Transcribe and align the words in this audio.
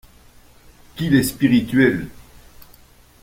Qu’il 0.95 1.13
est 1.13 1.21
spirituel! 1.21 2.07